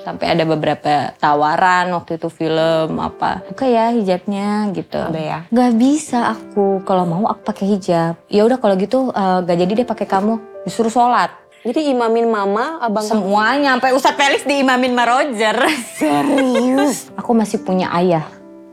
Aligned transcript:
Sampai 0.00 0.32
ada 0.32 0.48
beberapa 0.48 1.12
tawaran 1.20 1.92
waktu 1.92 2.16
itu 2.16 2.32
film 2.32 2.96
apa. 2.96 3.44
Buka 3.52 3.68
ya 3.68 3.92
hijabnya 3.92 4.72
gitu. 4.72 4.96
Ada 4.96 5.20
ya? 5.20 5.38
Gak 5.52 5.72
bisa 5.76 6.32
aku. 6.32 6.80
Kalau 6.88 7.04
mau 7.04 7.28
aku 7.28 7.44
pakai 7.44 7.76
hijab. 7.76 8.16
Ya 8.32 8.42
udah 8.48 8.56
kalau 8.56 8.74
gitu 8.80 9.12
eh, 9.12 9.38
gak 9.44 9.58
jadi 9.60 9.72
deh 9.84 9.88
pakai 9.88 10.06
kamu. 10.08 10.40
Disuruh 10.64 10.90
sholat. 10.90 11.42
Jadi 11.62 11.94
imamin 11.94 12.26
mama, 12.26 12.82
abang. 12.82 13.06
Semuanya 13.06 13.78
sampai 13.78 13.94
Ustadz 13.94 14.18
Felix 14.18 14.42
diimamin 14.42 14.98
sama 14.98 15.04
Roger. 15.06 15.56
Serius? 15.98 17.14
aku 17.14 17.30
masih 17.38 17.62
punya 17.62 17.86
ayah. 17.94 18.26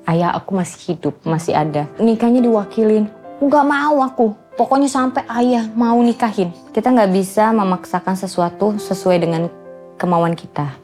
Ayah 0.10 0.34
aku 0.34 0.58
masih 0.58 0.98
hidup, 0.98 1.14
masih 1.22 1.54
ada. 1.54 1.86
Nikahnya 2.02 2.42
diwakilin. 2.42 3.06
Nggak 3.46 3.66
mau 3.70 4.02
aku. 4.02 4.34
Pokoknya 4.58 4.90
sampai 4.90 5.22
ayah 5.38 5.70
mau 5.78 6.02
nikahin. 6.02 6.50
Kita 6.74 6.90
nggak 6.90 7.14
bisa 7.14 7.54
memaksakan 7.54 8.18
sesuatu 8.18 8.76
sesuai 8.82 9.22
dengan 9.22 9.54
kemauan 10.00 10.34
kita. 10.34 10.80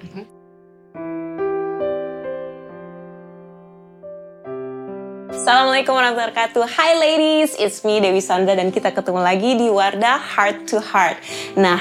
Assalamualaikum 5.46 5.94
warahmatullahi 5.94 6.32
wabarakatuh. 6.36 6.64
Hi 6.74 6.92
ladies, 6.98 7.54
it's 7.56 7.86
me 7.86 8.02
Dewi 8.02 8.18
Sandra 8.18 8.58
dan 8.58 8.74
kita 8.74 8.90
ketemu 8.92 9.22
lagi 9.22 9.54
di 9.56 9.70
Wardah 9.70 10.18
Heart 10.18 10.58
to 10.68 10.82
Heart. 10.82 11.22
Nah, 11.54 11.78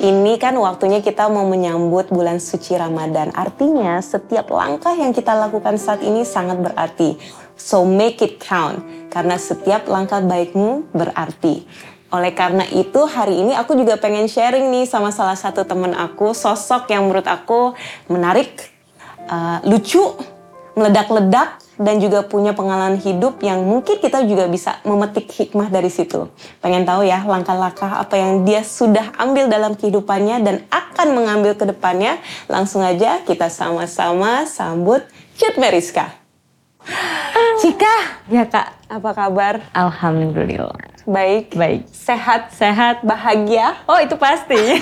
ini 0.00 0.40
kan 0.40 0.56
waktunya 0.56 1.04
kita 1.04 1.28
mau 1.28 1.44
menyambut 1.44 2.08
bulan 2.08 2.40
suci 2.40 2.72
Ramadan. 2.74 3.30
Artinya 3.36 4.00
setiap 4.00 4.48
langkah 4.48 4.96
yang 4.96 5.12
kita 5.12 5.36
lakukan 5.36 5.76
saat 5.76 6.00
ini 6.00 6.24
sangat 6.24 6.58
berarti. 6.58 7.20
So 7.54 7.84
make 7.84 8.24
it 8.24 8.40
count 8.40 8.80
karena 9.12 9.36
setiap 9.36 9.84
langkah 9.84 10.24
baikmu 10.24 10.88
berarti. 10.96 11.68
Oleh 12.10 12.34
karena 12.34 12.66
itu 12.66 13.06
hari 13.06 13.38
ini 13.38 13.54
aku 13.54 13.78
juga 13.78 13.94
pengen 13.94 14.26
sharing 14.26 14.66
nih 14.74 14.84
sama 14.90 15.14
salah 15.14 15.38
satu 15.38 15.62
temen 15.62 15.94
aku 15.94 16.34
sosok 16.34 16.90
yang 16.90 17.06
menurut 17.06 17.26
aku 17.26 17.78
menarik, 18.10 18.50
uh, 19.30 19.62
lucu, 19.62 20.02
meledak-ledak 20.74 21.62
dan 21.80 21.96
juga 21.96 22.20
punya 22.26 22.52
pengalaman 22.52 23.00
hidup 23.00 23.40
yang 23.40 23.64
mungkin 23.64 23.96
kita 23.96 24.20
juga 24.28 24.44
bisa 24.50 24.76
memetik 24.84 25.32
hikmah 25.32 25.72
dari 25.72 25.88
situ. 25.88 26.28
Pengen 26.60 26.84
tahu 26.84 27.08
ya 27.08 27.24
langkah-langkah 27.24 28.04
apa 28.04 28.20
yang 28.20 28.44
dia 28.44 28.60
sudah 28.60 29.16
ambil 29.16 29.48
dalam 29.48 29.72
kehidupannya 29.72 30.44
dan 30.44 30.56
akan 30.68 31.16
mengambil 31.16 31.56
ke 31.56 31.64
depannya? 31.64 32.20
Langsung 32.52 32.84
aja 32.84 33.24
kita 33.24 33.48
sama-sama 33.48 34.44
sambut 34.44 35.00
Cut 35.40 35.56
Meriska. 35.56 36.19
Cika, 37.60 37.96
ya 38.26 38.44
kak. 38.44 38.68
Apa 38.88 39.10
kabar? 39.12 39.54
Alhamdulillah. 39.72 40.74
Baik. 41.04 41.52
Baik. 41.52 41.84
Sehat, 41.88 42.50
Sehat. 42.50 43.04
bahagia. 43.04 43.76
Oh 43.84 43.96
itu 43.96 44.16
pasti. 44.16 44.56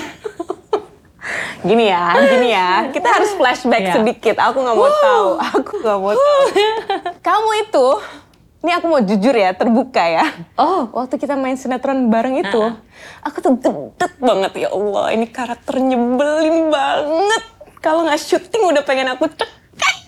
Gini 1.59 1.91
ya, 1.91 2.15
gini 2.25 2.49
ya. 2.49 2.87
Kita 2.89 3.11
harus 3.11 3.35
flashback 3.35 3.83
Iya. 3.83 3.93
sedikit. 3.99 4.39
Aku 4.39 4.63
nggak 4.63 4.73
mau 4.73 4.87
tahu. 4.89 5.27
Aku 5.59 5.71
nggak 5.77 5.97
mau 5.99 6.13
tahu. 6.15 6.43
Kamu 7.27 7.49
itu, 7.59 7.87
ini 8.63 8.71
aku 8.71 8.85
mau 8.87 9.01
jujur 9.03 9.35
ya, 9.35 9.51
terbuka 9.51 9.99
ya. 9.99 10.25
oh, 10.55 10.87
Waktu 10.89 11.19
kita 11.19 11.35
main 11.35 11.59
sinetron 11.59 12.07
bareng 12.07 12.39
itu, 12.39 12.63
aku 13.19 13.37
tuh 13.43 13.51
gedek 13.59 14.15
banget 14.17 14.51
ya 14.57 14.69
Allah. 14.71 15.05
Ini 15.11 15.27
karakter 15.27 15.75
nyebelin 15.77 16.71
banget. 16.71 17.43
Kalau 17.77 18.07
nggak 18.07 18.17
syuting 18.17 18.63
udah 18.65 18.83
pengen 18.87 19.11
aku 19.11 19.27
cek. 19.27 19.58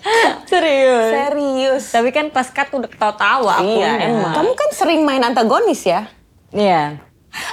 serius. 0.51 1.09
Serius. 1.13 1.83
Tapi 1.91 2.09
kan 2.09 2.29
pas 2.29 2.47
cut 2.49 2.69
udah 2.73 2.89
ketawa-tawa 2.89 3.61
aku. 3.61 3.77
Iya 3.79 3.91
emang. 4.09 4.33
Kamu 4.33 4.51
kan 4.57 4.69
sering 4.73 5.01
main 5.05 5.21
antagonis 5.21 5.85
ya? 5.85 6.09
Iya. 6.51 6.99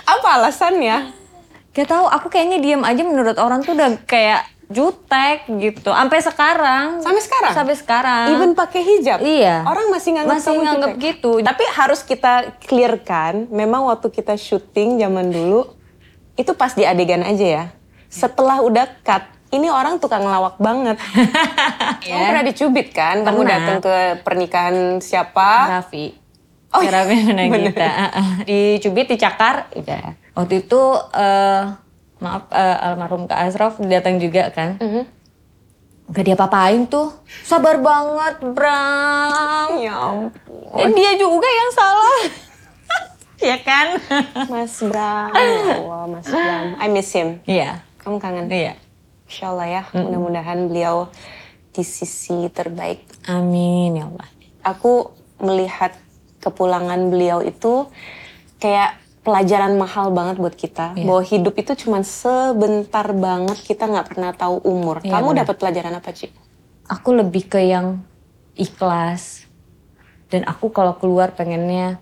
Apa 0.05 0.43
alasannya? 0.43 1.15
Gak 1.71 1.87
tahu, 1.87 2.11
aku 2.11 2.27
kayaknya 2.27 2.59
diam 2.59 2.83
aja 2.83 3.03
menurut 3.07 3.39
orang 3.39 3.63
tuh 3.63 3.79
udah 3.79 3.95
kayak 4.03 4.43
jutek 4.69 5.49
gitu. 5.49 5.95
Sampai 5.95 6.19
sekarang. 6.21 6.87
Sampai 7.01 7.23
sekarang? 7.23 7.53
Sampai 7.55 7.77
sekarang. 7.79 8.27
Even 8.35 8.53
pakai 8.53 8.83
hijab? 8.85 9.23
Iya. 9.23 9.65
Orang 9.65 9.89
masih 9.89 10.19
nganggap 10.19 10.37
Masih 10.43 10.49
kamu 10.51 10.61
nganggap 10.67 10.91
jutek. 10.93 11.05
gitu. 11.07 11.33
Tapi 11.41 11.65
harus 11.73 12.01
kita 12.05 12.33
clearkan, 12.67 13.49
memang 13.49 13.89
waktu 13.89 14.11
kita 14.11 14.35
syuting 14.37 14.99
zaman 14.99 15.31
dulu, 15.33 15.71
itu 16.35 16.53
pas 16.53 16.75
di 16.77 16.85
adegan 16.85 17.25
aja 17.25 17.47
ya. 17.47 17.65
Setelah 18.11 18.61
udah 18.61 18.87
cut, 19.01 19.25
ini 19.49 19.69
orang 19.69 19.97
tukang 19.97 20.21
ngelawak 20.21 20.57
banget. 20.59 20.97
Kamu 22.05 22.25
pernah 22.27 22.45
dicubit 22.45 22.89
kan? 22.91 23.25
Kamu 23.25 23.41
Pernah. 23.41 23.53
datang 23.55 23.79
ke 23.81 23.95
pernikahan 24.21 24.77
siapa? 24.99 25.81
Raffi. 25.81 26.13
Oh, 26.69 26.79
Oh, 26.79 26.85
Raffi 26.85 27.17
bener. 27.25 27.49
Managita. 27.49 27.89
Dicubit, 28.45 29.09
dicakar, 29.09 29.73
udah. 29.73 30.13
Waktu 30.37 30.63
itu, 30.63 30.83
eh 31.15 31.63
maaf, 32.19 32.51
eh, 32.51 32.77
almarhum 32.83 33.25
Kak 33.25 33.41
Asraf 33.41 33.81
datang 33.81 34.19
juga 34.19 34.51
kan. 34.51 34.77
Mhm. 34.77 35.03
Gak 36.09 36.25
dia 36.25 36.37
papain 36.37 36.85
tuh. 36.85 37.13
Sabar 37.41 37.77
banget, 37.79 38.41
Bram. 38.53 39.77
Ya 39.77 39.93
ampun. 39.95 40.77
Eh, 40.77 40.89
dia 40.93 41.13
juga 41.15 41.45
yang 41.45 41.71
salah. 41.71 42.21
ya 43.49 43.57
kan? 43.61 43.87
Mas 44.53 44.77
Bram, 44.79 45.33
ya 45.33 45.77
Allah 45.79 46.05
Mas 46.07 46.27
Bram. 46.27 46.65
I 46.77 46.89
miss 46.89 47.13
him. 47.13 47.41
Iya. 47.45 47.81
Kamu 48.01 48.17
kangen? 48.17 48.49
Iya. 48.49 48.77
Insya 49.29 49.53
Allah 49.53 49.69
ya, 49.69 49.83
mudah-mudahan 49.93 50.67
beliau 50.67 51.13
di 51.69 51.85
sisi 51.85 52.49
terbaik 52.49 53.05
Amin 53.25 53.95
ya 53.95 54.09
Allah. 54.09 54.29
aku 54.65 55.13
melihat 55.39 55.95
kepulangan 56.39 57.07
beliau 57.07 57.39
itu 57.41 57.87
kayak 58.57 58.97
pelajaran 59.23 59.77
mahal 59.77 60.09
banget 60.11 60.41
buat 60.41 60.57
kita 60.57 60.97
Iya. 60.97 61.05
bahwa 61.05 61.23
hidup 61.23 61.55
itu 61.55 61.73
cuma 61.77 62.01
sebentar 62.01 63.05
banget 63.13 63.61
kita 63.61 63.85
nggak 63.85 64.09
pernah 64.09 64.33
tahu 64.33 64.65
umur. 64.65 65.05
Iya, 65.05 65.13
Kamu 65.13 65.37
dapat 65.37 65.55
pelajaran 65.55 65.93
apa 65.93 66.11
Ci? 66.11 66.33
Aku 66.89 67.13
lebih 67.13 67.47
ke 67.47 67.61
yang 67.61 68.01
ikhlas. 68.57 69.45
Dan 70.29 70.45
aku 70.45 70.69
kalau 70.69 70.97
keluar 70.97 71.33
pengennya 71.33 72.01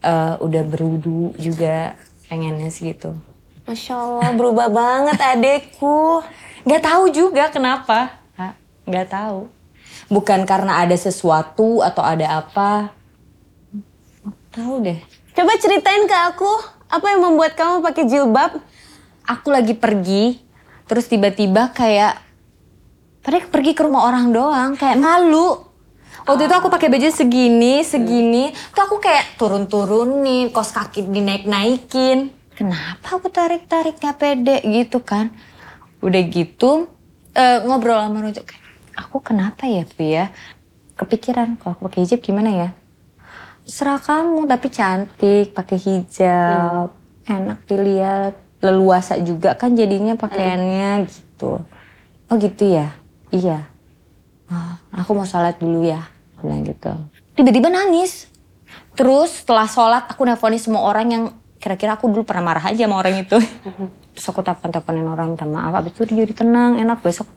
eh, 0.00 0.34
udah 0.38 0.62
berwudu 0.64 1.34
juga 1.36 1.98
pengennya 2.26 2.70
sih 2.70 2.94
gitu. 2.94 3.18
Masya 3.66 3.94
Allah 3.94 4.30
berubah 4.32 4.70
banget 4.70 5.18
adekku. 5.18 6.22
Gak 6.66 6.82
tahu 6.84 7.04
juga 7.12 7.48
kenapa. 7.48 8.20
Kak. 8.36 8.54
Gak 8.88 9.08
tahu. 9.08 9.48
Bukan 10.10 10.42
karena 10.44 10.82
ada 10.82 10.96
sesuatu 10.98 11.80
atau 11.80 12.02
ada 12.02 12.42
apa. 12.42 12.90
Nggak 14.24 14.50
Tahu 14.50 14.74
deh. 14.82 14.98
Coba 15.30 15.54
ceritain 15.62 16.04
ke 16.10 16.16
aku 16.26 16.50
apa 16.90 17.06
yang 17.14 17.22
membuat 17.22 17.54
kamu 17.54 17.86
pakai 17.86 18.04
jilbab? 18.10 18.58
Aku 19.22 19.54
lagi 19.54 19.78
pergi, 19.78 20.42
terus 20.90 21.06
tiba-tiba 21.06 21.70
kayak 21.70 22.18
Padahal 23.20 23.52
pergi 23.52 23.76
ke 23.76 23.84
rumah 23.84 24.08
orang 24.08 24.32
doang, 24.32 24.70
kayak 24.80 24.96
malu. 24.96 25.60
Waktu 26.24 26.48
itu 26.48 26.54
aku 26.56 26.72
pakai 26.72 26.88
baju 26.88 27.08
segini, 27.12 27.84
segini, 27.84 28.48
tuh 28.72 28.88
aku 28.88 28.96
kayak 28.96 29.36
turun-turunin, 29.36 30.48
kos 30.48 30.72
kaki 30.72 31.04
dinaik-naikin. 31.04 32.32
Kenapa 32.56 33.20
aku 33.20 33.28
tarik-tarik 33.28 34.00
nggak 34.00 34.16
pede 34.16 34.56
gitu 34.64 35.04
kan? 35.04 35.32
Udah 36.00 36.22
gitu 36.26 36.88
eh, 37.32 37.58
ngobrol 37.64 38.00
sama 38.00 38.24
Rojo 38.24 38.42
kayak, 38.42 38.64
aku 38.96 39.16
kenapa 39.20 39.68
ya 39.68 39.84
Pi 39.84 40.16
ya? 40.16 40.32
Kepikiran 40.96 41.56
kalau 41.56 41.76
aku 41.76 41.88
pakai 41.88 42.00
hijab 42.04 42.20
gimana 42.20 42.50
ya? 42.52 42.68
Serah 43.64 44.00
kamu 44.00 44.48
tapi 44.48 44.66
cantik, 44.68 45.54
pakai 45.54 45.78
hijab, 45.78 46.90
enak 47.24 47.58
dilihat, 47.64 48.34
leluasa 48.60 49.16
juga 49.20 49.54
kan 49.56 49.72
jadinya 49.72 50.16
pakaiannya 50.16 51.06
gitu. 51.06 51.60
Oh 52.28 52.36
gitu 52.36 52.64
ya? 52.66 52.92
Iya. 53.30 53.64
"Oh, 54.50 54.74
aku 54.92 55.14
mau 55.14 55.24
sholat 55.24 55.56
dulu 55.56 55.86
ya, 55.86 56.02
Aku 56.36 56.50
bilang 56.50 56.66
gitu. 56.66 56.90
Tiba-tiba 57.38 57.68
nangis. 57.70 58.26
Terus 58.98 59.44
setelah 59.44 59.70
sholat 59.70 60.10
aku 60.10 60.26
nelfonin 60.26 60.58
semua 60.58 60.82
orang 60.82 61.06
yang 61.08 61.24
kira-kira 61.60 61.94
aku 61.94 62.08
dulu 62.08 62.24
pernah 62.24 62.50
marah 62.50 62.64
aja 62.66 62.88
sama 62.88 62.96
orang 62.96 63.20
itu. 63.20 63.36
Terus 64.16 64.26
aku 64.26 64.40
telepon-teleponin 64.40 65.06
orang 65.06 65.36
minta 65.36 65.44
maaf, 65.44 65.72
abis 65.76 65.92
itu 65.94 66.02
dia 66.08 66.24
jadi 66.24 66.34
tenang, 66.34 66.80
enak 66.80 66.98
besok 67.04 67.28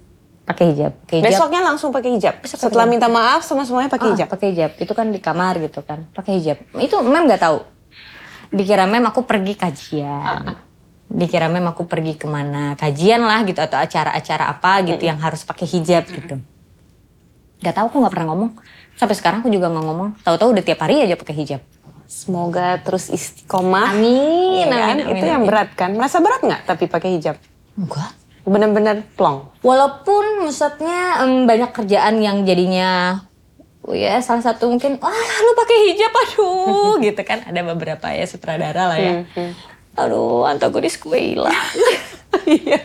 pakai 0.43 0.73
hijab. 0.73 0.91
Pakai 1.05 1.17
hijab. 1.21 1.27
Besoknya 1.29 1.61
langsung 1.61 1.89
pakai 1.91 2.09
hijab. 2.15 2.35
Besok 2.39 2.57
Setelah 2.59 2.87
hijab. 2.87 2.93
minta 2.97 3.07
maaf 3.07 3.41
sama 3.43 3.63
semuanya 3.63 3.91
pakai 3.91 4.07
Ah, 4.07 4.11
hijab. 4.15 4.27
Pakai 4.31 4.47
hijab. 4.55 4.71
Itu 4.79 4.91
kan 4.95 5.07
di 5.11 5.19
kamar 5.19 5.59
gitu 5.59 5.79
kan. 5.83 6.07
Pakai 6.11 6.39
hijab. 6.39 6.57
Itu 6.79 6.99
mem 7.03 7.27
gak 7.27 7.43
tahu. 7.43 7.59
Dikira 8.51 8.83
mem 8.87 9.03
aku 9.07 9.23
pergi 9.23 9.53
kajian. 9.55 10.55
Dikira 11.07 11.47
mem 11.47 11.63
aku 11.67 11.85
pergi 11.85 12.17
ke 12.17 12.25
mana 12.27 12.75
kajian 12.75 13.21
lah 13.23 13.43
gitu 13.47 13.59
atau 13.61 13.77
acara-acara 13.79 14.49
apa 14.49 14.83
gitu 14.83 15.03
yang 15.03 15.19
harus 15.19 15.47
pakai 15.47 15.63
hijab 15.67 16.03
gitu. 16.11 16.35
Gak 17.63 17.79
tahu 17.79 17.85
aku 17.87 17.97
nggak 18.03 18.13
pernah 18.13 18.27
ngomong. 18.35 18.51
Sampai 18.99 19.15
sekarang 19.15 19.39
aku 19.39 19.49
juga 19.49 19.71
nggak 19.71 19.85
ngomong. 19.87 20.09
Tahu-tahu 20.27 20.51
udah 20.59 20.63
tiap 20.65 20.79
hari 20.83 20.99
aja 21.07 21.15
pakai 21.15 21.35
hijab. 21.39 21.61
Semoga 22.05 22.77
terus 22.79 23.09
istiqomah. 23.09 23.91
Amin, 23.91 24.61
Iya 24.61 24.65
kan? 24.67 24.95
amin, 24.95 25.03
amin, 25.03 25.17
Itu 25.17 25.25
yang 25.25 25.43
berat 25.43 25.69
kan? 25.73 25.91
Merasa 25.93 26.17
berat 26.19 26.41
nggak 26.41 26.61
tapi 26.63 26.85
pakai 26.85 27.17
hijab? 27.17 27.35
Enggak. 27.73 28.11
Bener-bener 28.43 29.07
plong. 29.15 29.49
Walaupun 29.59 30.43
maksudnya 30.43 31.23
em, 31.23 31.43
banyak 31.43 31.71
kerjaan 31.71 32.19
yang 32.19 32.43
jadinya 32.43 33.23
oh 33.83 33.91
ya 33.91 34.15
salah 34.19 34.39
satu 34.39 34.71
mungkin 34.71 34.95
wah 34.95 35.11
lu 35.11 35.51
pakai 35.53 35.91
hijab 35.91 36.07
aduh 36.07 36.95
gitu 37.05 37.19
kan 37.19 37.43
ada 37.43 37.59
beberapa 37.65 38.07
ya 38.09 38.23
sutradara 38.23 38.87
lah 38.87 38.99
ya. 38.99 39.13
Hmm, 39.35 39.51
Aduh 39.93 40.43
antagonis 40.43 40.95
gue 40.97 41.19
hilang. 41.35 41.51
Iya. 42.43 42.81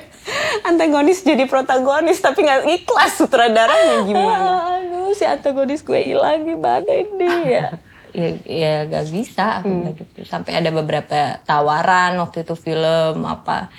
antagonis 0.61 1.25
jadi 1.25 1.49
protagonis 1.49 2.21
tapi 2.21 2.45
nggak 2.45 2.69
ikhlas 2.69 3.17
sutradaranya 3.17 4.05
gimana? 4.05 4.51
Aduh, 4.77 5.17
si 5.17 5.25
antagonis 5.25 5.81
gue 5.81 5.97
hilang 5.97 6.45
gimana 6.45 6.85
ini 6.85 7.27
ya? 7.49 7.73
Ya, 8.15 8.29
ya 8.45 8.75
gak 8.87 9.07
bisa 9.13 9.63
aku 9.63 9.73
kayak 9.85 9.97
gitu. 10.01 10.19
Sampai 10.29 10.53
ada 10.59 10.71
beberapa 10.71 11.41
tawaran 11.45 12.19
waktu 12.23 12.43
itu 12.43 12.55
film 12.59 13.25
apa. 13.25 13.73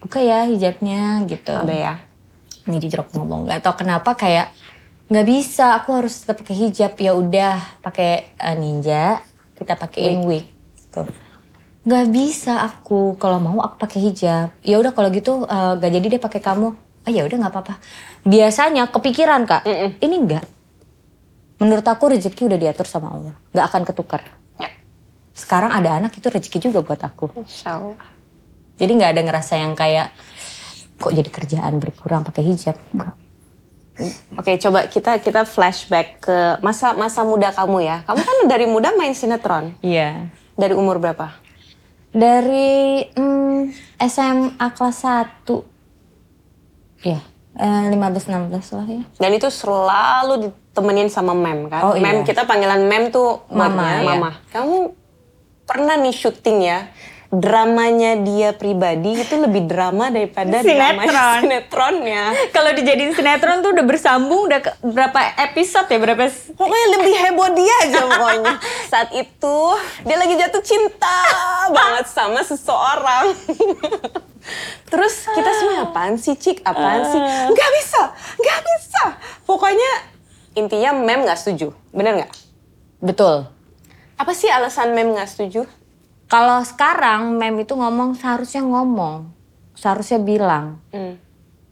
Buka 0.00 0.20
ya 0.20 0.44
hijabnya 0.48 1.24
gitu. 1.28 1.52
Ada 1.54 1.74
ya. 1.74 1.94
Ini 2.64 2.76
jujur 2.80 3.04
aku 3.04 3.20
ngomong 3.20 3.44
nggak 3.44 3.60
tau 3.60 3.76
kenapa 3.76 4.16
kayak 4.16 4.48
nggak 5.04 5.26
bisa 5.28 5.76
aku 5.76 6.00
harus 6.00 6.24
tetap 6.24 6.40
pakai 6.40 6.56
hijab 6.64 6.96
ya 6.96 7.12
udah 7.12 7.60
pakai 7.84 8.32
eh, 8.40 8.56
ninja 8.56 9.20
kita 9.52 9.76
pakein 9.76 10.24
wig 10.24 10.48
tuh 10.88 11.04
nggak 11.84 12.06
bisa 12.08 12.64
aku 12.64 13.20
kalau 13.20 13.36
mau 13.36 13.60
aku 13.60 13.76
pakai 13.76 14.00
hijab 14.00 14.56
ya 14.64 14.80
udah 14.80 14.96
kalau 14.96 15.12
gitu 15.12 15.44
eh, 15.44 15.72
gak 15.76 15.92
jadi 15.92 16.06
deh 16.16 16.22
pakai 16.24 16.40
kamu 16.40 16.68
oh 17.04 17.10
ya 17.12 17.20
udah 17.28 17.36
nggak 17.36 17.52
apa-apa 17.52 17.74
biasanya 18.24 18.88
kepikiran 18.88 19.44
kak 19.44 19.68
ini 20.00 20.16
enggak 20.24 20.44
menurut 21.64 21.82
aku 21.82 22.12
rezeki 22.12 22.44
udah 22.44 22.58
diatur 22.60 22.84
sama 22.84 23.08
Allah 23.10 23.34
nggak 23.50 23.64
akan 23.64 23.82
ketukar 23.84 24.22
Ya. 24.54 24.68
sekarang 25.32 25.72
ada 25.72 25.96
anak 25.96 26.12
itu 26.12 26.28
rezeki 26.28 26.58
juga 26.62 26.78
buat 26.80 27.00
aku 27.00 27.32
Insya 27.34 27.74
Allah. 27.74 27.96
jadi 28.76 28.90
nggak 28.92 29.10
ada 29.10 29.20
ngerasa 29.24 29.52
yang 29.56 29.72
kayak 29.72 30.12
kok 30.94 31.10
jadi 31.10 31.26
kerjaan 31.26 31.74
berkurang 31.78 32.22
pakai 32.22 32.42
hijab 32.44 32.76
enggak 32.92 33.14
Oke, 34.34 34.58
coba 34.58 34.90
kita 34.90 35.18
kita 35.18 35.46
flashback 35.46 36.18
ke 36.18 36.58
masa 36.58 36.94
masa 36.94 37.22
muda 37.22 37.54
kamu 37.54 37.78
ya. 37.78 38.02
Kamu 38.02 38.20
kan 38.20 38.36
dari 38.50 38.66
muda 38.66 38.90
main 38.90 39.14
sinetron. 39.14 39.70
iya 39.78 40.34
Dari 40.58 40.74
umur 40.74 40.98
berapa? 40.98 41.30
Dari 42.10 43.06
mm, 43.14 43.70
SMA 44.02 44.66
kelas 44.74 44.98
1. 44.98 47.06
Ya, 47.06 47.22
eh, 47.54 47.84
15-16 47.94 48.74
lah 48.74 48.86
ya. 48.88 49.02
Dan 49.14 49.30
itu 49.30 49.46
selalu 49.46 50.50
ditemenin 50.74 51.06
sama 51.06 51.30
mem 51.32 51.70
kan? 51.70 51.82
Oh, 51.84 51.94
Mem 51.94 52.02
iya. 52.18 52.26
kita 52.26 52.42
panggilan 52.42 52.82
mem 52.82 53.14
tuh 53.14 53.46
Mama, 53.46 53.78
buatnya 53.78 53.94
iya. 53.94 54.10
mama. 54.10 54.30
Kamu 54.50 54.90
pernah 55.62 55.94
nih 55.94 56.10
syuting 56.10 56.58
ya? 56.60 56.90
Dramanya 57.30 58.14
dia 58.16 58.50
pribadi 58.50 59.14
itu 59.16 59.34
lebih 59.34 59.66
drama 59.66 60.06
daripada 60.06 60.62
Sinetron. 60.62 61.38
sinetronnya. 61.40 62.24
Kalau 62.50 62.70
dijadiin 62.70 63.10
sinetron 63.10 63.58
tuh 63.60 63.70
udah 63.70 63.82
bersambung 63.82 64.46
udah 64.46 64.58
ke- 64.60 64.78
berapa 64.84 65.18
episode 65.44 65.86
ya? 65.86 65.98
Berapa 66.00 66.26
Pokoknya 66.52 66.88
lebih 66.92 67.14
heboh 67.16 67.48
dia 67.52 67.74
aja 67.80 67.98
pokoknya. 68.04 68.54
Saat 68.92 69.10
itu 69.12 69.58
dia 70.02 70.16
lagi 70.16 70.34
jatuh 70.36 70.62
cinta 70.64 71.18
banget 71.70 72.06
sama 72.08 72.42
seseorang. 72.42 73.30
Terus 74.90 75.14
kita 75.24 75.50
semua 75.54 75.86
apaan 75.86 76.14
sih 76.14 76.34
Cik? 76.34 76.62
Apaan 76.62 77.02
sih? 77.04 77.18
Gak 77.48 77.70
bisa, 77.72 78.02
gak 78.36 78.60
bisa. 78.60 79.02
Pokoknya 79.42 80.13
intinya 80.54 80.90
mem 80.94 81.26
gak 81.26 81.38
setuju. 81.38 81.74
Bener 81.90 82.26
gak? 82.26 82.32
Betul. 83.02 83.46
Apa 84.18 84.32
sih 84.32 84.50
alasan 84.50 84.94
mem 84.94 85.14
gak 85.14 85.30
setuju? 85.30 85.66
Kalau 86.30 86.64
sekarang 86.64 87.36
mem 87.36 87.62
itu 87.62 87.74
ngomong 87.76 88.16
seharusnya 88.16 88.64
ngomong. 88.64 89.30
Seharusnya 89.76 90.22
bilang. 90.22 90.80
Hmm. 90.94 91.20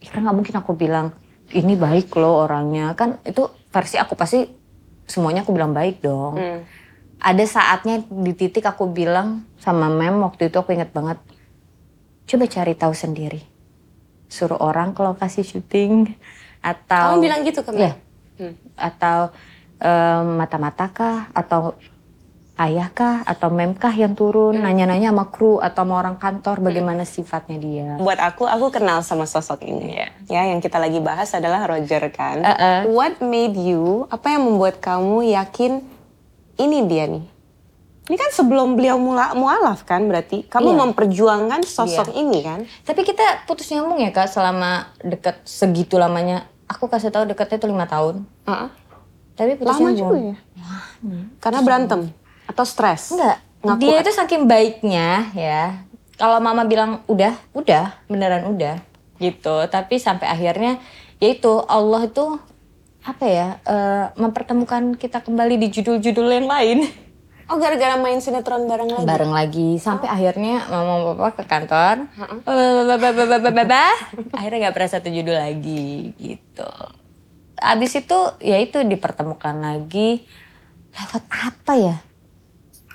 Ya 0.03 0.09
kan 0.11 0.27
nggak 0.27 0.35
mungkin 0.35 0.55
aku 0.59 0.75
bilang 0.75 1.15
ini 1.55 1.79
baik 1.79 2.11
loh 2.19 2.43
orangnya. 2.43 2.91
Kan 2.93 3.23
itu 3.23 3.47
versi 3.71 3.95
aku 3.95 4.19
pasti 4.19 4.43
semuanya 5.07 5.47
aku 5.47 5.55
bilang 5.55 5.71
baik 5.71 6.03
dong. 6.03 6.35
Hmm. 6.37 6.61
ada 7.23 7.45
saatnya 7.47 8.03
di 8.03 8.35
titik 8.35 8.67
aku 8.67 8.91
bilang 8.91 9.47
sama 9.55 9.87
mem 9.87 10.19
waktu 10.27 10.51
itu 10.51 10.59
aku 10.59 10.75
inget 10.75 10.91
banget 10.91 11.15
coba 12.27 12.43
cari 12.51 12.75
tahu 12.75 12.91
sendiri 12.91 13.39
suruh 14.33 14.57
orang 14.57 14.97
ke 14.97 15.01
lokasi 15.05 15.45
syuting 15.45 16.09
atau 16.63 17.15
Kamu 17.15 17.21
bilang 17.21 17.45
gitu 17.45 17.61
ke 17.61 17.69
Mem? 17.69 17.79
Iya. 17.85 17.93
Hmm. 18.33 18.55
atau 18.73 19.29
em, 19.77 20.25
mata-mata 20.35 20.89
kah 20.89 21.29
atau 21.31 21.77
ayah 22.55 22.85
kah 22.87 23.25
atau 23.25 23.49
mem 23.49 23.73
kah 23.73 23.91
yang 23.91 24.13
turun 24.13 24.57
Hmm. 24.57 24.63
nanya-nanya 24.63 25.09
sama 25.09 25.25
kru 25.27 25.57
atau 25.57 25.81
sama 25.81 25.97
orang 25.97 26.17
kantor 26.17 26.61
bagaimana 26.61 27.01
sifatnya 27.03 27.57
dia 27.57 27.87
Buat 27.97 28.21
aku, 28.21 28.45
aku 28.45 28.69
kenal 28.69 29.01
sama 29.01 29.25
sosok 29.25 29.61
ini. 29.63 29.97
Ya, 30.29 30.45
yang 30.45 30.61
kita 30.61 30.77
lagi 30.77 30.97
bahas 30.97 31.33
adalah 31.33 31.65
Roger 31.65 32.09
kan. 32.09 32.41
Uh-uh. 32.41 32.89
What 32.89 33.19
made 33.19 33.57
you, 33.57 34.05
apa 34.07 34.31
yang 34.31 34.45
membuat 34.45 34.77
kamu 34.79 35.33
yakin 35.33 35.81
ini 36.55 36.79
dia 36.85 37.09
nih? 37.09 37.25
Ini 38.03 38.15
kan 38.15 38.29
sebelum 38.29 38.75
beliau 38.75 38.99
mula, 38.99 39.31
mualaf 39.33 39.81
kan 39.83 40.03
berarti? 40.05 40.43
Kamu 40.45 40.69
Iya. 40.69 40.79
memperjuangkan 40.83 41.61
sosok 41.63 42.11
ini 42.13 42.43
kan? 42.43 42.59
tapi 42.83 43.01
kita 43.01 43.47
putus 43.47 43.71
nyambung 43.71 43.97
ya 43.97 44.11
kak 44.11 44.27
selama 44.27 44.91
deket 44.99 45.39
segitu 45.43 45.95
lamanya 45.95 46.45
aku 46.73 46.89
kasih 46.89 47.13
tahu 47.13 47.29
deketnya 47.29 47.61
itu 47.61 47.69
lima 47.69 47.85
tahun 47.85 48.25
Heeh. 48.49 48.69
tapi 49.37 49.51
putus 49.61 49.77
Lama 49.77 49.89
juga 49.93 50.17
ya? 50.33 50.35
Karena 51.37 51.59
berantem? 51.61 52.01
Atau 52.49 52.65
stres? 52.65 53.13
Enggak. 53.13 53.37
Ngaku 53.63 53.79
dia 53.79 53.95
kan? 53.95 54.03
itu 54.03 54.11
saking 54.11 54.43
baiknya 54.49 55.07
ya. 55.31 55.61
Kalau 56.19 56.37
mama 56.43 56.67
bilang 56.67 57.01
udah, 57.09 57.33
udah, 57.55 57.95
beneran 58.05 58.45
udah 58.51 58.77
gitu. 59.17 59.55
Tapi 59.71 59.97
sampai 59.97 60.27
akhirnya 60.27 60.79
yaitu 61.23 61.63
Allah 61.71 62.05
itu 62.05 62.37
apa 63.03 63.25
ya 63.27 63.47
eh, 63.67 64.05
mempertemukan 64.15 64.95
kita 64.95 65.19
kembali 65.23 65.59
di 65.59 65.67
judul-judul 65.71 66.27
yang 66.39 66.47
lain 66.47 66.87
Oh 67.51 67.59
gara-gara 67.59 67.99
main 67.99 68.23
sinetron 68.23 68.67
bareng 68.67 68.87
lagi? 68.87 69.05
bareng 69.07 69.33
lagi. 69.35 69.69
Sampai 69.79 70.07
akhirnya 70.07 70.63
mama 70.71 71.13
papa 71.13 71.39
ke 71.39 71.43
kantor. 71.43 71.95
Akhirnya 74.31 74.57
nggak 74.67 74.75
pernah 74.75 74.91
satu 74.91 75.07
judul 75.11 75.35
lagi 75.35 76.15
gitu. 76.15 76.71
Abis 77.59 77.99
itu 77.99 78.19
ya 78.39 78.59
itu 78.59 78.79
dipertemukan 78.83 79.59
lagi. 79.59 80.23
Lewat 80.95 81.23
apa 81.27 81.73
ya? 81.75 81.95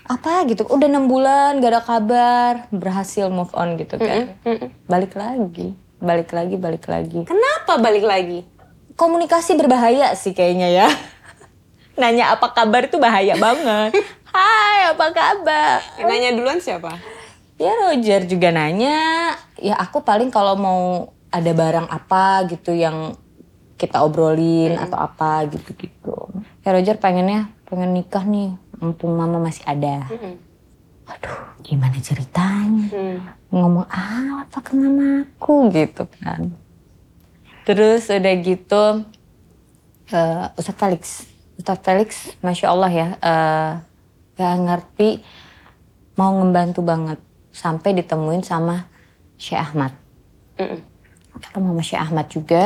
Apa 0.08 0.48
gitu? 0.48 0.64
Udah 0.64 0.88
enam 0.88 1.04
bulan 1.04 1.60
gak 1.60 1.72
ada 1.72 1.82
kabar. 1.84 2.52
Berhasil 2.72 3.28
move 3.28 3.52
on 3.52 3.76
gitu 3.76 4.00
kan. 4.00 4.32
Balik 4.88 5.12
lagi. 5.12 5.76
Balik 6.00 6.32
lagi 6.32 6.56
balik 6.56 6.84
lagi. 6.88 7.28
Kenapa 7.28 7.76
balik 7.76 8.08
lagi? 8.08 8.40
komunikasi 8.98 9.54
berbahaya 9.54 10.10
sih 10.18 10.34
kayaknya 10.34 10.68
ya 10.74 10.88
nanya 11.98 12.32
apa 12.32 12.54
kabar 12.54 12.86
itu 12.86 12.96
bahaya 12.96 13.34
banget 13.34 13.92
hai 14.34 14.94
apa 14.94 15.06
kabar 15.10 15.82
Yang 15.98 16.06
nanya 16.08 16.30
duluan 16.38 16.58
siapa? 16.62 16.94
Ya 17.58 17.74
Roger 17.74 18.22
juga 18.30 18.54
nanya, 18.54 19.34
ya 19.58 19.74
aku 19.82 20.06
paling 20.06 20.30
kalau 20.30 20.54
mau 20.54 20.82
ada 21.34 21.50
barang 21.50 21.90
apa 21.90 22.46
gitu 22.46 22.70
yang 22.70 23.18
kita 23.74 23.98
obrolin 24.06 24.78
atau 24.78 24.94
apa 24.94 25.42
gitu-gitu. 25.50 26.14
Ya 26.62 26.70
Roger 26.70 26.94
pengennya 27.02 27.50
pengen 27.66 27.98
nikah 27.98 28.22
nih, 28.22 28.54
mumpung 28.78 29.10
mama 29.18 29.42
masih 29.42 29.66
ada. 29.66 30.06
Aduh, 31.10 31.38
gimana 31.66 31.98
ceritanya? 31.98 32.86
Hmm. 32.94 33.18
Ngomong 33.50 33.90
ah, 33.90 34.46
apa 34.46 34.58
ke 34.62 34.78
mamaku 34.78 35.74
gitu 35.74 36.06
kan. 36.22 36.54
Terus 37.66 38.06
udah 38.06 38.34
gitu, 38.38 38.84
eh 40.14 40.46
Ustadz 40.54 40.78
Felix, 40.78 41.02
Ustadz 41.58 41.82
Felix, 41.82 42.38
masya 42.38 42.70
Allah 42.70 42.90
ya, 42.94 43.08
eh 43.18 43.72
gak 44.38 44.54
ngerti 44.62 45.26
mau 46.14 46.30
ngebantu 46.38 46.86
banget 46.86 47.18
sampai 47.50 47.98
ditemuin 47.98 48.46
sama 48.46 48.86
Syekh 49.34 49.58
Ahmad. 49.58 49.90
Mm-mm. 50.54 50.78
Ketemu 51.42 51.66
sama 51.74 51.82
Syekh 51.82 52.02
Ahmad 52.02 52.26
juga. 52.30 52.64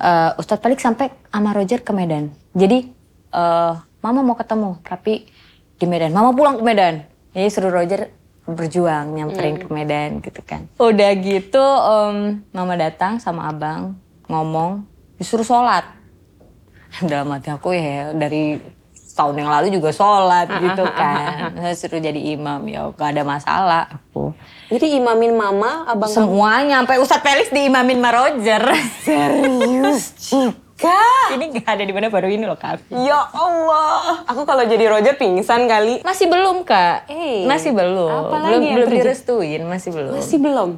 Eh 0.00 0.32
Ustadz 0.40 0.64
Felix 0.64 0.80
sampai 0.80 1.12
sama 1.28 1.52
Roger 1.52 1.84
ke 1.84 1.92
Medan. 1.92 2.32
Jadi 2.56 2.88
eh 3.36 3.74
Mama 4.00 4.24
mau 4.24 4.32
ketemu 4.32 4.80
tapi 4.80 5.28
di 5.76 5.84
Medan. 5.84 6.16
Mama 6.16 6.32
pulang 6.32 6.56
ke 6.56 6.64
Medan. 6.64 7.04
Jadi 7.36 7.48
suruh 7.52 7.68
Roger 7.68 8.08
berjuang 8.48 9.12
nyamperin 9.12 9.60
ke 9.60 9.68
Medan 9.68 10.24
gitu 10.24 10.40
kan. 10.40 10.64
Udah 10.80 11.12
gitu 11.20 11.60
em, 11.60 12.40
Mama 12.56 12.80
datang 12.80 13.20
sama 13.20 13.52
Abang 13.52 14.00
ngomong 14.24 14.88
disuruh 15.20 15.44
sholat. 15.44 15.99
Dalam 17.10 17.30
hati 17.30 17.48
aku 17.50 17.70
ya 17.74 18.10
dari 18.12 18.58
tahun 19.14 19.36
yang 19.36 19.50
lalu 19.52 19.66
juga 19.74 19.90
sholat 19.92 20.48
gitu 20.48 20.84
kan. 20.96 21.52
Saya 21.60 21.74
suruh 21.76 22.00
jadi 22.00 22.20
imam 22.34 22.64
ya 22.64 22.88
gak 22.94 23.12
ada 23.12 23.22
masalah 23.26 23.82
aku. 23.90 24.32
Jadi 24.72 24.96
imamin 24.96 25.34
mama, 25.34 25.84
abang. 25.84 26.08
Semuanya 26.08 26.80
sampai 26.80 26.96
Ustadz 27.02 27.24
Felix 27.26 27.46
diimamin 27.52 27.98
sama 28.00 28.10
Roger. 28.16 28.62
Serius, 29.04 30.14
Cika? 30.16 31.04
ini 31.36 31.52
gak 31.60 31.68
ada 31.76 31.84
di 31.84 31.92
mana 31.92 32.08
baru 32.08 32.32
ini 32.32 32.48
loh 32.48 32.56
Kak. 32.56 32.88
Ya 32.88 33.20
Allah. 33.34 34.24
Aku 34.24 34.48
kalau 34.48 34.64
jadi 34.64 34.88
Roger 34.88 35.20
pingsan 35.20 35.68
kali. 35.68 36.00
Masih 36.00 36.30
belum 36.30 36.64
Kak. 36.64 37.10
Eh, 37.12 37.44
masih 37.44 37.76
belum. 37.76 38.08
apa 38.08 38.36
lagi 38.40 38.48
belum 38.48 38.62
yang 38.64 38.76
belum 38.78 38.88
terjadi? 38.88 39.04
direstuin, 39.04 39.60
masih 39.68 39.90
belum. 39.92 40.12
Masih 40.16 40.38
belum. 40.40 40.70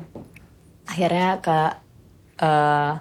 Akhirnya 0.90 1.30
ke 1.38 1.58
eh 2.42 2.92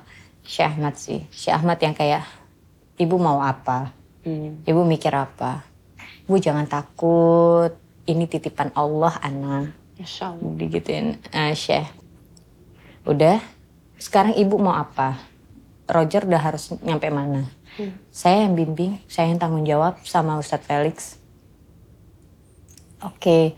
Syekh 0.46 0.68
Ahmad 0.76 0.96
sih. 1.00 1.26
Syekh 1.34 1.56
Ahmad 1.58 1.80
yang 1.82 1.96
kayak 1.98 2.41
ibu 3.02 3.18
mau 3.18 3.42
apa? 3.42 3.98
Hmm. 4.22 4.62
Ibu 4.62 4.86
mikir 4.86 5.10
apa? 5.18 5.66
Ibu 6.30 6.38
jangan 6.38 6.70
takut. 6.70 7.74
Ini 8.06 8.30
titipan 8.30 8.70
Allah 8.78 9.18
anak. 9.22 9.82
Masya 10.02 10.34
Allah. 10.34 10.52
digituin 10.58 11.22
eh 11.30 11.54
Syekh 11.54 11.86
Udah, 13.06 13.38
sekarang 14.02 14.34
ibu 14.38 14.58
mau 14.62 14.74
apa? 14.78 15.18
Roger 15.90 16.26
udah 16.26 16.42
harus 16.42 16.70
nyampe 16.86 17.10
mana? 17.10 17.50
Saya 18.14 18.46
yang 18.46 18.54
bimbing, 18.54 19.02
saya 19.10 19.34
yang 19.34 19.42
tanggung 19.42 19.66
jawab 19.66 19.98
sama 20.06 20.38
Ustadz 20.38 20.70
Felix. 20.70 21.18
Oke, 23.02 23.58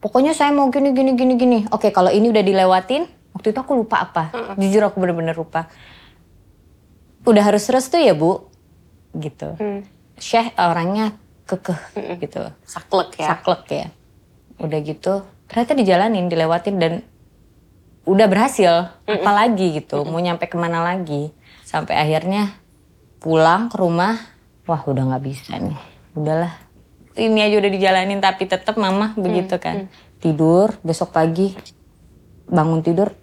pokoknya 0.00 0.32
saya 0.32 0.48
mau 0.56 0.72
gini, 0.72 0.96
gini, 0.96 1.12
gini, 1.12 1.36
gini. 1.36 1.58
Oke, 1.68 1.92
kalau 1.92 2.08
ini 2.08 2.32
udah 2.32 2.40
dilewatin, 2.40 3.04
waktu 3.36 3.52
itu 3.52 3.60
aku 3.60 3.76
lupa 3.76 4.00
apa. 4.08 4.56
Jujur 4.56 4.80
aku 4.80 4.96
bener-bener 4.96 5.36
lupa. 5.36 5.68
Udah 7.28 7.44
harus 7.44 7.68
restu 7.68 8.00
ya 8.00 8.16
bu? 8.16 8.48
Gitu. 9.10 9.48
Syekh 10.20 10.52
orangnya 10.60 11.16
kekeh 11.48 11.80
gitu. 12.22 12.46
Saklek 12.62 13.18
ya. 13.18 13.28
Saklek 13.34 13.64
ya. 13.72 13.86
Udah 14.60 14.78
gitu, 14.84 15.24
ternyata 15.48 15.72
dijalanin, 15.72 16.28
dilewatin 16.28 16.76
dan 16.76 17.00
udah 18.04 18.26
berhasil. 18.28 18.92
Apalagi 19.08 19.80
gitu, 19.80 20.04
mau 20.04 20.20
nyampe 20.20 20.46
ke 20.46 20.60
mana 20.60 20.84
lagi. 20.84 21.32
Sampai 21.64 21.96
akhirnya 21.96 22.54
pulang 23.24 23.72
ke 23.72 23.80
rumah, 23.80 24.20
wah 24.68 24.84
udah 24.84 25.08
nggak 25.08 25.24
bisa 25.24 25.56
nih. 25.56 25.80
Udahlah, 26.12 26.52
ini 27.16 27.40
aja 27.40 27.56
udah 27.56 27.70
dijalanin 27.72 28.20
tapi 28.20 28.44
tetap 28.44 28.76
mama 28.76 29.16
begitu 29.16 29.56
kan. 29.56 29.88
Tidur, 30.20 30.76
besok 30.84 31.16
pagi 31.16 31.56
bangun 32.44 32.84
tidur, 32.84 33.16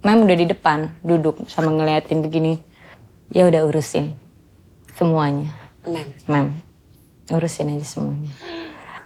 mem 0.00 0.24
udah 0.24 0.36
di 0.40 0.46
depan 0.48 0.96
duduk 1.04 1.44
sama 1.52 1.68
ngeliatin 1.68 2.24
begini. 2.24 2.56
Ya 3.28 3.44
udah 3.44 3.68
urusin 3.68 4.23
semuanya, 4.94 5.50
Mem. 5.86 6.08
mem. 6.26 6.46
Urusin 7.32 7.72
aja 7.72 7.86
semuanya. 7.86 8.30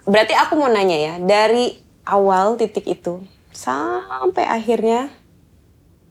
Berarti 0.08 0.34
aku 0.34 0.56
mau 0.58 0.72
nanya 0.72 0.96
ya, 0.96 1.14
dari 1.20 1.78
awal 2.08 2.56
titik 2.56 2.88
itu 2.88 3.20
sampai 3.52 4.48
akhirnya 4.48 5.12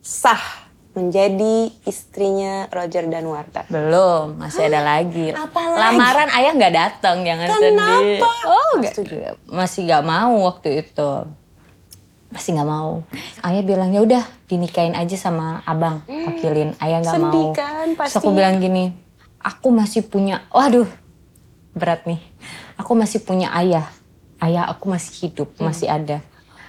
sah 0.06 0.68
menjadi 0.98 1.70
istrinya 1.86 2.66
Roger 2.74 3.06
dan 3.06 3.30
Warta. 3.30 3.70
Belum, 3.70 4.34
masih 4.42 4.66
ada 4.66 4.82
lagi. 4.82 5.30
Apa 5.30 5.62
lagi? 5.70 5.82
Lamaran 5.94 6.30
ayah 6.34 6.52
nggak 6.58 6.74
datang, 6.74 7.22
jangan 7.22 7.48
sedih. 7.54 7.70
Kenapa? 7.70 8.30
Oh, 8.50 8.72
nggak 8.82 8.94
masih 9.46 9.80
nggak 9.86 10.04
mau 10.04 10.36
waktu 10.50 10.70
itu. 10.82 11.12
Masih 12.34 12.50
nggak 12.58 12.70
mau. 12.70 13.06
Ayah 13.46 13.62
bilang 13.62 13.94
ya 13.94 14.02
udah 14.02 14.24
dinikahin 14.50 14.98
aja 14.98 15.14
sama 15.16 15.62
abang, 15.70 16.02
wakilin. 16.10 16.74
Ayah 16.82 17.06
nggak 17.06 17.16
mau. 17.22 17.30
Sedih 17.30 17.48
kan 17.54 17.88
Terus 17.94 18.18
aku 18.18 18.30
bilang 18.34 18.58
gini, 18.58 18.90
aku 19.48 19.72
masih 19.72 20.04
punya, 20.04 20.44
waduh 20.52 20.92
berat 21.72 22.04
nih. 22.04 22.20
Aku 22.76 22.92
masih 23.00 23.24
punya 23.24 23.48
ayah. 23.56 23.88
Ayah 24.44 24.68
aku 24.68 24.92
masih 24.92 25.32
hidup, 25.32 25.56
masih 25.58 25.88
ada. 25.88 26.20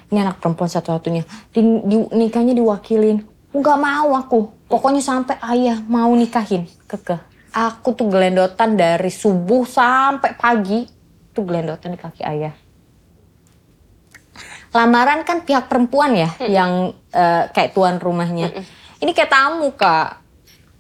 Ini 0.09 0.25
anak 0.25 0.41
perempuan 0.41 0.71
satu-satunya. 0.71 1.27
Di, 1.53 1.61
di- 1.61 2.11
nikahnya 2.15 2.55
diwakilin. 2.57 3.27
Nggak 3.53 3.79
mau 3.83 4.15
aku. 4.17 4.55
Pokoknya 4.71 5.03
sampai 5.05 5.37
ayah 5.53 5.83
mau 5.85 6.09
nikahin. 6.15 6.65
Kekeh. 6.89 7.21
Aku 7.53 7.93
tuh 7.93 8.09
gelendotan 8.09 8.79
dari 8.79 9.13
subuh 9.13 9.69
sampai 9.69 10.39
pagi. 10.39 10.89
Tuh 11.35 11.45
gelendotan 11.45 11.93
di 11.93 12.01
kaki 12.01 12.23
ayah. 12.25 12.55
Lamaran 14.73 15.25
kan 15.25 15.45
pihak 15.45 15.69
perempuan 15.69 16.13
ya 16.13 16.31
yang 16.45 16.93
eh, 17.13 17.45
kayak 17.53 17.73
tuan 17.77 17.97
rumahnya. 18.01 18.53
Ini 19.01 19.11
kayak 19.13 19.33
tamu 19.33 19.73
kak. 19.77 20.25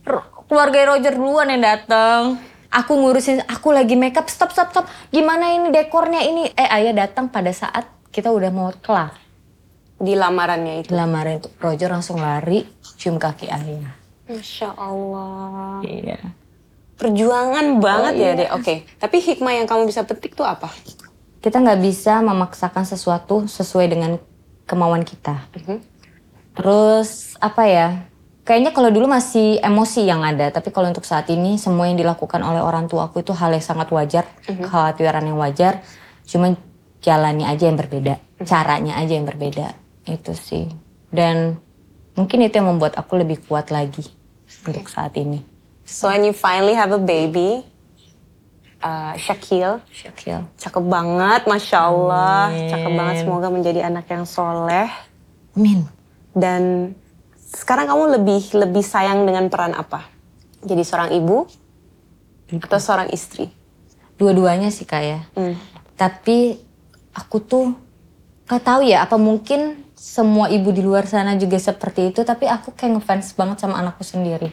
R- 0.09 0.38
keluarga 0.49 0.97
Roger 0.97 1.15
duluan 1.15 1.53
yang 1.53 1.63
datang. 1.63 2.41
Aku 2.69 3.01
ngurusin, 3.01 3.41
aku 3.49 3.73
lagi 3.73 3.97
makeup, 3.97 4.29
stop, 4.29 4.53
stop, 4.53 4.69
stop. 4.73 4.85
Gimana 5.09 5.57
ini 5.57 5.73
dekornya 5.73 6.21
ini? 6.21 6.53
Eh 6.53 6.69
ayah 6.69 7.07
datang 7.07 7.33
pada 7.33 7.49
saat 7.49 7.89
kita 8.13 8.29
udah 8.29 8.51
mau 8.53 8.69
kelar. 8.81 9.17
Di 9.97 10.13
lamarannya 10.13 10.85
itu. 10.85 10.93
Lamaran 10.93 11.41
itu 11.41 11.49
Roger 11.61 11.89
langsung 11.89 12.21
lari, 12.21 12.69
cium 13.01 13.17
kaki 13.17 13.49
ayah. 13.49 13.93
Masya 14.29 14.77
Allah. 14.77 15.81
Iya. 15.81 16.21
Perjuangan 17.01 17.81
banget 17.81 18.15
ya 18.21 18.31
deh. 18.37 18.49
Oke, 18.53 18.85
tapi 19.01 19.23
hikmah 19.23 19.55
yang 19.55 19.67
kamu 19.71 19.89
bisa 19.89 20.05
petik 20.05 20.37
tuh 20.37 20.45
apa? 20.45 20.69
Kita 21.41 21.63
nggak 21.63 21.81
bisa 21.81 22.21
memaksakan 22.21 22.85
sesuatu 22.85 23.49
sesuai 23.49 23.87
dengan 23.89 24.21
kemauan 24.69 25.09
kita. 25.09 25.49
Terus 26.53 27.39
apa 27.41 27.65
ya? 27.65 27.89
Kayaknya 28.49 28.73
kalau 28.73 28.89
dulu 28.89 29.13
masih 29.13 29.61
emosi 29.61 30.09
yang 30.09 30.25
ada, 30.25 30.49
tapi 30.49 30.73
kalau 30.73 30.89
untuk 30.89 31.05
saat 31.05 31.29
ini 31.29 31.61
semua 31.61 31.85
yang 31.85 32.01
dilakukan 32.01 32.41
oleh 32.41 32.65
orang 32.65 32.89
tua 32.89 33.13
aku 33.13 33.21
itu 33.21 33.37
hal 33.37 33.53
yang 33.53 33.61
sangat 33.61 33.93
wajar, 33.93 34.25
kekhawatiran 34.49 35.21
yang 35.21 35.37
wajar. 35.37 35.85
Cuma 36.25 36.57
jalannya 37.05 37.45
aja 37.45 37.69
yang 37.69 37.77
berbeda, 37.77 38.17
caranya 38.49 38.97
aja 39.05 39.21
yang 39.21 39.29
berbeda. 39.29 39.77
Itu 40.09 40.33
sih. 40.33 40.65
Dan 41.13 41.61
mungkin 42.17 42.41
itu 42.41 42.57
yang 42.57 42.73
membuat 42.73 42.97
aku 42.97 43.21
lebih 43.21 43.45
kuat 43.45 43.69
lagi 43.69 44.09
untuk 44.65 44.89
saat 44.89 45.13
ini. 45.21 45.45
So 45.85 46.09
when 46.09 46.25
you 46.25 46.33
finally 46.33 46.73
have 46.73 46.89
a 46.97 47.01
baby, 47.01 47.69
uh, 48.81 49.13
Shakil, 49.21 49.85
Syakil. 49.93 50.49
cakep 50.57 50.85
banget, 50.89 51.45
masya 51.45 51.85
Allah, 51.85 52.49
Amin. 52.49 52.73
cakep 52.73 52.93
banget. 52.97 53.15
Semoga 53.29 53.49
menjadi 53.53 53.93
anak 53.93 54.09
yang 54.09 54.25
soleh. 54.25 54.89
Amin. 55.53 55.85
Dan 56.33 56.93
sekarang 57.49 57.89
kamu 57.89 58.21
lebih 58.21 58.43
lebih 58.57 58.85
sayang 58.85 59.25
dengan 59.25 59.49
peran 59.49 59.73
apa? 59.73 60.05
Jadi 60.61 60.83
seorang 60.85 61.11
ibu 61.17 61.49
atau 62.53 62.81
seorang 62.81 63.09
istri? 63.13 63.49
Dua-duanya 64.21 64.69
sih 64.69 64.85
kak 64.85 65.03
ya. 65.03 65.21
Hmm. 65.33 65.57
Tapi 65.97 66.59
aku 67.17 67.37
tuh 67.41 67.67
gak 68.49 68.65
tahu 68.65 68.81
ya 68.85 69.05
apa 69.05 69.17
mungkin 69.21 69.85
semua 69.99 70.49
ibu 70.49 70.71
di 70.71 70.81
luar 70.81 71.05
sana 71.11 71.35
juga 71.37 71.59
seperti 71.59 72.15
itu 72.15 72.23
tapi 72.23 72.47
aku 72.47 72.73
kayak 72.73 73.03
ngefans 73.03 73.35
banget 73.35 73.65
sama 73.65 73.81
anakku 73.81 74.05
sendiri. 74.05 74.53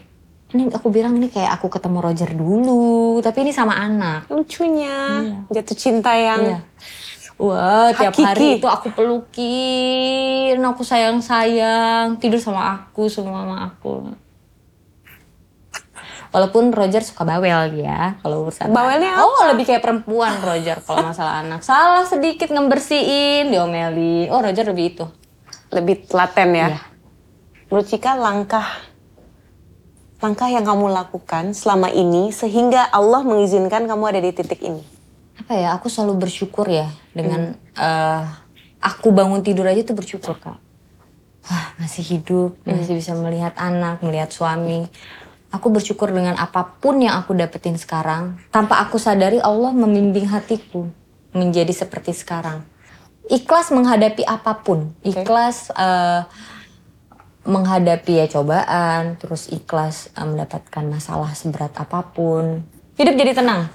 Ini 0.55 0.71
aku 0.71 0.87
bilang 0.87 1.19
ini 1.19 1.27
kayak 1.27 1.59
aku 1.59 1.67
ketemu 1.67 1.99
Roger 1.99 2.31
dulu 2.31 3.19
tapi 3.19 3.43
ini 3.43 3.51
sama 3.51 3.75
anak. 3.75 4.29
Lucunya, 4.31 5.25
jatuh 5.51 5.77
cinta 5.77 6.15
yang 6.15 6.41
Iya. 6.41 6.59
Wah, 7.36 7.92
tiap 7.92 8.15
Hakiki. 8.15 8.24
hari 8.24 8.48
itu 8.63 8.68
aku 8.68 8.96
pelukin, 8.96 10.56
aku 10.56 10.88
sayang-sayang, 10.88 12.15
tidur 12.15 12.39
sama 12.39 12.80
aku, 12.80 13.12
semua 13.12 13.44
sama 13.44 13.58
aku. 13.68 14.15
Walaupun 16.32 16.72
Roger 16.75 17.00
suka 17.00 17.24
bawel 17.24 17.80
dia 17.80 18.20
kalau 18.20 18.44
urusan 18.44 18.68
Bawelnya 18.72 19.20
anak. 19.20 19.24
Oh, 19.24 19.44
lebih 19.48 19.63
kayak 19.68 19.80
perempuan 19.80 20.36
Roger 20.44 20.84
kalau 20.84 21.08
masalah 21.08 21.39
anak. 21.44 21.63
Salah 21.63 22.04
sedikit 22.04 22.51
ngebersihin, 22.51 23.51
diomelin. 23.51 24.27
Oh, 24.32 24.44
Roger 24.44 24.68
lebih 24.68 24.96
itu. 24.96 25.06
lebih 25.74 26.08
telaten 26.08 26.50
ya. 26.56 26.68
Iya. 26.72 26.80
Menurut 27.68 27.88
Cika 27.89 28.15
langkah 28.15 28.63
langkah 30.24 30.48
yang 30.48 30.63
kamu 30.63 30.88
lakukan 30.88 31.51
selama 31.51 31.92
ini 31.92 32.32
sehingga 32.32 32.88
Allah 32.88 33.27
mengizinkan 33.27 33.84
kamu 33.84 34.04
ada 34.08 34.20
di 34.24 34.32
titik 34.32 34.63
ini. 34.63 34.94
Apa 35.36 35.54
ya, 35.56 35.75
aku 35.75 35.92
selalu 35.92 36.27
bersyukur 36.27 36.65
ya 36.72 36.88
dengan 37.12 37.56
eh, 37.75 38.24
aku 38.80 39.12
bangun 39.12 39.44
tidur 39.44 39.68
aja 39.68 39.84
tuh 39.84 39.98
bersyukur, 39.98 40.39
Kak. 40.39 40.58
Wah, 41.46 41.68
masih 41.77 42.01
hidup, 42.01 42.58
masih 42.65 42.98
bisa 42.98 43.13
melihat 43.13 43.54
anak, 43.62 44.01
melihat 44.01 44.34
suami. 44.34 44.89
Aku 45.54 45.70
bersyukur 45.70 46.10
dengan 46.10 46.34
apa 46.42 46.65
pun 46.82 46.98
yang 46.98 47.22
aku 47.22 47.38
dapetin 47.38 47.77
sekarang. 47.77 48.42
Tanpa 48.50 48.82
aku 48.82 48.98
sadari 48.98 49.38
Allah 49.38 49.70
membimbing 49.72 50.25
hatiku 50.25 50.89
menjadi 51.38 51.70
seperti 51.70 52.18
sekarang. 52.18 52.65
Ikhlas 53.30 53.70
menghadapi 53.70 54.25
apa 54.25 54.65
pun. 54.65 54.98
Ikhlas 55.06 55.70
eh, 55.77 56.25
menghadapi 57.46 58.25
ya 58.25 58.25
cobaan, 58.25 59.22
terus 59.22 59.46
ikhlas 59.54 60.10
eh, 60.18 60.25
mendapatkan 60.25 60.86
masalah 60.89 61.38
seberat 61.38 61.77
apa 61.77 62.01
pun. 62.10 62.65
Hidup 62.98 63.13
jadi 63.13 63.38
tenang. 63.38 63.70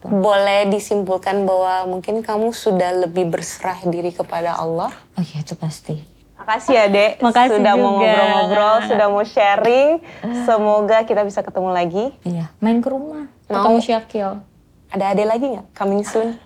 Boleh 0.00 0.64
disimpulkan 0.72 1.44
bahwa 1.44 1.84
mungkin 1.96 2.24
kamu 2.24 2.56
sudah 2.56 3.04
lebih 3.04 3.28
berserah 3.28 3.84
diri 3.84 4.16
kepada 4.16 4.56
Allah. 4.56 4.88
Oh 5.16 5.22
iya 5.22 5.44
itu 5.44 5.52
pasti. 5.52 6.00
Makasih 6.40 6.72
ya 6.72 6.84
dek, 6.88 7.12
Makasih 7.20 7.60
sudah 7.60 7.74
mau 7.76 8.00
juga. 8.00 8.08
ngobrol-ngobrol, 8.08 8.76
sudah 8.88 9.06
mau 9.12 9.24
sharing. 9.28 9.88
Semoga 10.48 10.98
kita 11.04 11.20
bisa 11.20 11.44
ketemu 11.44 11.68
lagi. 11.68 12.04
Iya, 12.24 12.48
main 12.64 12.80
ke 12.80 12.88
rumah. 12.88 13.28
Mau. 13.28 13.60
Ketemu 13.60 13.78
Syakil. 13.84 14.30
Ada 14.88 15.04
adik 15.12 15.26
lagi 15.28 15.46
nggak? 15.52 15.66
Coming 15.76 16.02
soon. 16.02 16.40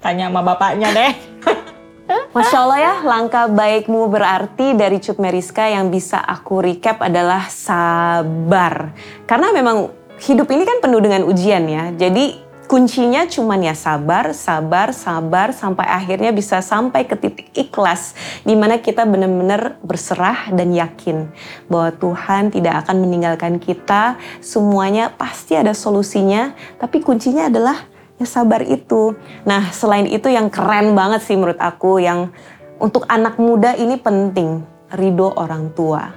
Tanya 0.00 0.32
sama 0.32 0.40
bapaknya 0.40 0.88
deh. 0.96 1.12
Masya 2.34 2.58
Allah 2.64 2.80
ya, 2.80 2.94
langkah 3.04 3.46
baikmu 3.52 4.08
berarti 4.08 4.72
dari 4.72 4.96
Cut 4.96 5.20
Meriska 5.20 5.68
yang 5.68 5.92
bisa 5.92 6.16
aku 6.16 6.64
recap 6.64 7.04
adalah 7.04 7.46
sabar. 7.52 8.96
Karena 9.28 9.52
memang 9.52 9.92
hidup 10.24 10.48
ini 10.48 10.64
kan 10.64 10.80
penuh 10.80 10.98
dengan 11.04 11.28
ujian 11.28 11.62
ya. 11.68 11.92
Jadi 11.92 12.51
kuncinya 12.72 13.28
cuman 13.28 13.68
ya 13.68 13.76
sabar, 13.76 14.32
sabar, 14.32 14.96
sabar 14.96 15.52
sampai 15.52 15.84
akhirnya 15.84 16.32
bisa 16.32 16.64
sampai 16.64 17.04
ke 17.04 17.20
titik 17.20 17.52
ikhlas 17.52 18.16
di 18.48 18.56
mana 18.56 18.80
kita 18.80 19.04
benar-benar 19.04 19.76
berserah 19.84 20.48
dan 20.56 20.72
yakin 20.72 21.28
bahwa 21.68 21.92
Tuhan 22.00 22.48
tidak 22.48 22.88
akan 22.88 23.04
meninggalkan 23.04 23.60
kita. 23.60 24.16
Semuanya 24.40 25.12
pasti 25.12 25.52
ada 25.52 25.76
solusinya, 25.76 26.56
tapi 26.80 27.04
kuncinya 27.04 27.52
adalah 27.52 27.76
ya 28.16 28.24
sabar 28.24 28.64
itu. 28.64 29.20
Nah, 29.44 29.68
selain 29.68 30.08
itu 30.08 30.32
yang 30.32 30.48
keren 30.48 30.96
banget 30.96 31.28
sih 31.28 31.36
menurut 31.36 31.60
aku 31.60 32.00
yang 32.00 32.32
untuk 32.80 33.04
anak 33.12 33.36
muda 33.36 33.76
ini 33.76 34.00
penting. 34.00 34.64
ridho 34.92 35.32
orang 35.40 35.72
tua. 35.72 36.12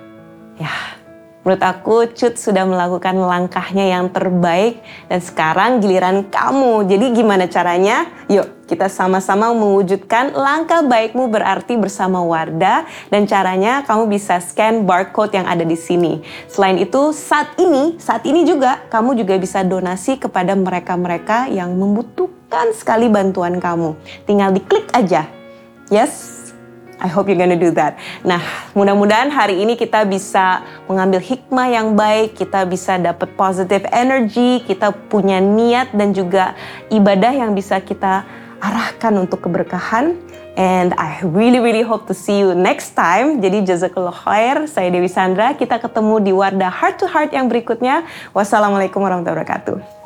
Ya, 0.60 0.95
menurut 1.46 1.62
aku 1.62 2.10
Cut 2.12 2.42
sudah 2.42 2.66
melakukan 2.66 3.14
langkahnya 3.16 3.86
yang 3.96 4.10
terbaik 4.10 4.82
dan 5.08 5.22
sekarang 5.22 5.78
giliran 5.80 6.26
kamu. 6.26 6.90
Jadi 6.90 7.06
gimana 7.14 7.46
caranya? 7.46 8.10
Yuk 8.26 8.66
kita 8.66 8.90
sama-sama 8.90 9.54
mewujudkan 9.54 10.34
langkah 10.34 10.82
baikmu 10.82 11.30
berarti 11.30 11.78
bersama 11.78 12.26
Wardah 12.26 12.90
dan 13.14 13.30
caranya 13.30 13.86
kamu 13.86 14.10
bisa 14.10 14.42
scan 14.42 14.90
barcode 14.90 15.38
yang 15.38 15.46
ada 15.46 15.62
di 15.62 15.78
sini. 15.78 16.26
Selain 16.50 16.82
itu 16.82 17.14
saat 17.14 17.54
ini, 17.62 18.02
saat 18.02 18.26
ini 18.26 18.42
juga 18.42 18.82
kamu 18.90 19.22
juga 19.22 19.38
bisa 19.38 19.62
donasi 19.62 20.18
kepada 20.18 20.58
mereka-mereka 20.58 21.46
yang 21.54 21.78
membutuhkan 21.78 22.74
sekali 22.74 23.06
bantuan 23.06 23.62
kamu. 23.62 23.94
Tinggal 24.26 24.50
diklik 24.50 24.90
aja. 24.98 25.30
Yes, 25.94 26.45
I 27.06 27.10
hope 27.14 27.30
you're 27.30 27.38
gonna 27.38 27.54
do 27.54 27.70
that. 27.78 28.02
Nah, 28.26 28.42
mudah-mudahan 28.74 29.30
hari 29.30 29.62
ini 29.62 29.78
kita 29.78 30.02
bisa 30.10 30.66
mengambil 30.90 31.22
hikmah 31.22 31.70
yang 31.70 31.94
baik, 31.94 32.34
kita 32.34 32.66
bisa 32.66 32.98
dapat 32.98 33.30
positive 33.38 33.86
energy, 33.94 34.66
kita 34.66 34.90
punya 35.06 35.38
niat 35.38 35.94
dan 35.94 36.18
juga 36.18 36.58
ibadah 36.90 37.30
yang 37.30 37.54
bisa 37.54 37.78
kita 37.78 38.26
arahkan 38.58 39.14
untuk 39.22 39.46
keberkahan. 39.46 40.18
And 40.56 40.96
I 40.96 41.20
really 41.22 41.60
really 41.60 41.84
hope 41.84 42.08
to 42.08 42.16
see 42.16 42.42
you 42.42 42.56
next 42.56 42.96
time. 42.96 43.44
Jadi 43.44 43.68
jazakallah 43.68 44.16
khair. 44.16 44.66
Saya 44.72 44.88
Dewi 44.88 45.12
Sandra. 45.12 45.52
Kita 45.54 45.78
ketemu 45.84 46.24
di 46.24 46.32
Wardah 46.32 46.72
Heart 46.72 46.96
to 47.04 47.06
Heart 47.12 47.36
yang 47.36 47.52
berikutnya. 47.52 48.08
Wassalamualaikum 48.32 49.04
warahmatullahi 49.04 49.46
wabarakatuh. 49.46 50.05